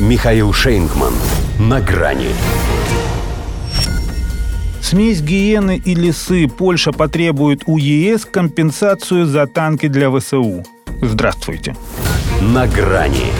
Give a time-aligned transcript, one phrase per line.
[0.00, 1.14] Михаил Шейнгман.
[1.60, 2.30] На грани.
[4.80, 10.64] Смесь гиены и лисы Польша потребует у ЕС компенсацию за танки для ВСУ.
[11.00, 11.76] Здравствуйте.
[12.40, 13.30] На грани.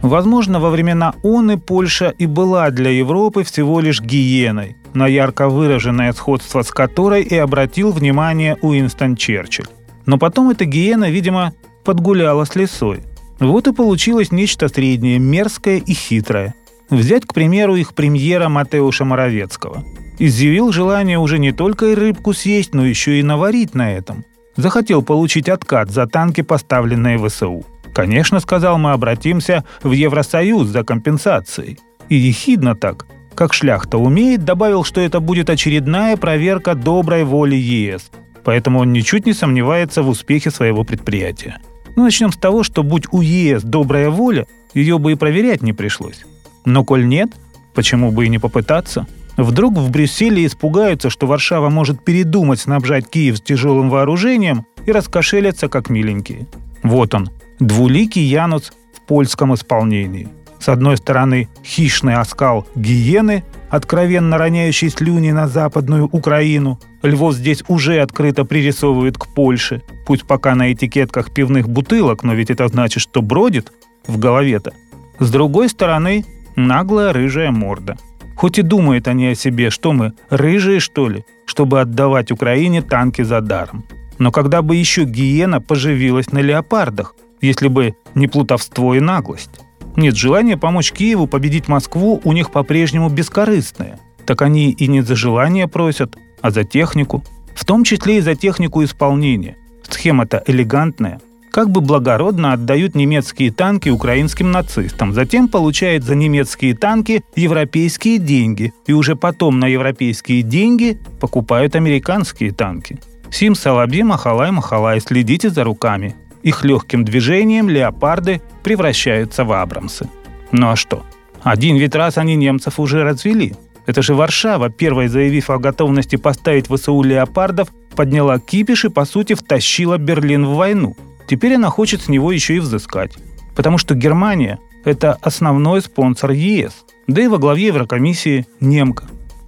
[0.00, 6.14] Возможно, во времена ОНы Польша и была для Европы всего лишь гиеной, на ярко выраженное
[6.14, 9.68] сходство с которой и обратил внимание Уинстон Черчилль.
[10.06, 11.52] Но потом эта гиена, видимо,
[11.84, 13.02] подгуляла с лисой.
[13.40, 16.54] Вот и получилось нечто среднее, мерзкое и хитрое.
[16.90, 19.84] Взять, к примеру, их премьера Матеуша Моровецкого.
[20.18, 24.24] Изъявил желание уже не только и рыбку съесть, но еще и наварить на этом.
[24.56, 27.64] Захотел получить откат за танки, поставленные в ВСУ.
[27.94, 31.78] Конечно, сказал, мы обратимся в Евросоюз за компенсацией.
[32.10, 38.10] И ехидно так, как шляхта умеет, добавил, что это будет очередная проверка доброй воли ЕС.
[38.44, 41.58] Поэтому он ничуть не сомневается в успехе своего предприятия.
[41.96, 45.72] Ну, начнем с того, что будь у ЕС добрая воля, ее бы и проверять не
[45.72, 46.24] пришлось.
[46.64, 47.30] Но коль нет,
[47.74, 49.06] почему бы и не попытаться?
[49.36, 55.68] Вдруг в Брюсселе испугаются, что Варшава может передумать снабжать Киев с тяжелым вооружением и раскошелятся
[55.68, 56.46] как миленькие.
[56.82, 60.28] Вот он, двуликий Янус в польском исполнении.
[60.60, 66.78] С одной стороны хищный оскал гиены, откровенно роняющий слюни на западную Украину.
[67.02, 69.82] Львов здесь уже открыто пририсовывают к Польше.
[70.06, 73.72] Пусть пока на этикетках пивных бутылок, но ведь это значит, что бродит
[74.06, 74.72] в голове-то.
[75.18, 77.96] С другой стороны наглая рыжая морда.
[78.36, 83.22] Хоть и думают они о себе, что мы, рыжие что ли, чтобы отдавать Украине танки
[83.22, 83.84] за даром.
[84.18, 89.60] Но когда бы еще гиена поживилась на леопардах, если бы не плутовство и наглость?
[89.96, 93.98] Нет, желание помочь Киеву победить Москву у них по-прежнему бескорыстное.
[94.24, 97.24] Так они и не за желание просят, а за технику.
[97.54, 99.56] В том числе и за технику исполнения.
[99.82, 101.20] Схема-то элегантная.
[101.50, 108.72] Как бы благородно отдают немецкие танки украинским нацистам, затем получают за немецкие танки европейские деньги,
[108.86, 113.00] и уже потом на европейские деньги покупают американские танки.
[113.32, 116.14] Сим Салаби Махалай Махалай, следите за руками.
[116.42, 120.08] Их легким движением леопарды превращаются в абрамсы.
[120.52, 121.04] Ну а что?
[121.42, 123.54] Один ведь раз они немцев уже развели.
[123.86, 129.34] Это же Варшава, первой заявив о готовности поставить ВСУ леопардов, подняла кипиш и, по сути,
[129.34, 130.96] втащила Берлин в войну.
[131.26, 133.16] Теперь она хочет с него еще и взыскать.
[133.56, 136.84] Потому что Германия– это основной спонсор ЕС.
[137.06, 139.04] Да и во главе Еврокомиссии– немка.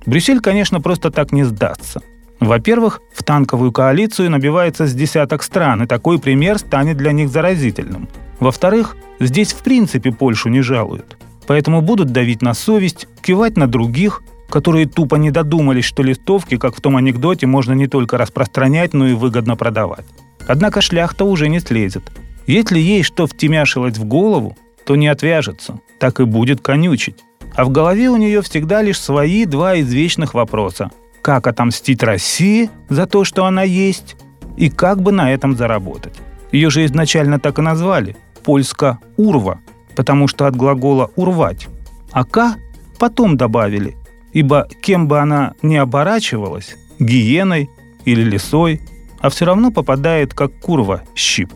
[0.06, 2.03] Брюссель, конечно, просто так не сдастся.
[2.42, 8.08] Во-первых, в танковую коалицию набивается с десяток стран, и такой пример станет для них заразительным.
[8.41, 11.16] Во-вторых, здесь в принципе Польшу не жалуют.
[11.47, 16.76] Поэтому будут давить на совесть, кивать на других, которые тупо не додумались, что листовки, как
[16.76, 20.04] в том анекдоте, можно не только распространять, но и выгодно продавать.
[20.48, 22.10] Однако шляхта уже не слезет.
[22.48, 27.22] Если ей что втемяшилось в голову, то не отвяжется, так и будет конючить.
[27.54, 30.91] А в голове у нее всегда лишь свои два извечных вопроса–
[31.22, 34.16] как отомстить России за то, что она есть,
[34.56, 36.15] и как бы на этом заработать.
[36.50, 39.60] Ее же изначально так и назвали– польско-урва,
[39.97, 41.69] потому что от глагола «урвать».
[42.10, 42.56] А «к»
[42.99, 43.97] потом добавили,
[44.33, 47.71] ибо кем бы она ни оборачивалась– гиеной
[48.04, 48.81] или лисой,
[49.21, 51.53] а все равно попадает как курва щип.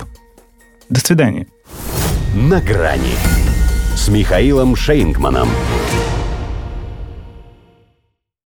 [0.89, 1.47] До свидания.
[2.35, 3.15] На грани
[3.97, 5.49] с Михаилом Шейнгманом.